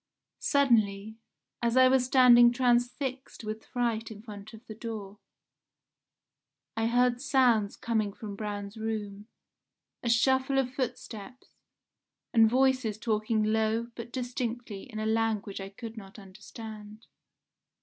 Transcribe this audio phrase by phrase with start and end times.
[0.39, 1.19] "Suddenly,
[1.61, 5.19] as I was standing transfixed with fright in front of the door,
[6.75, 9.27] I heard sounds coming from Braun's room,
[10.01, 11.49] a shuffle of footsteps,
[12.33, 17.05] and voices talking low but distinctly in a language I could not understand.